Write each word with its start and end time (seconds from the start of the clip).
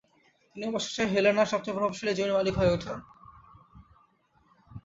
তিনি 0.49 0.63
অবশেষে 0.67 1.03
হেলেনার 1.13 1.51
সবচেয়ে 1.51 1.75
প্রভাবশালী 1.75 2.11
জমির 2.17 2.37
মালিক 2.37 2.55
হয়ে 2.57 2.73
ওঠেন। 2.75 2.97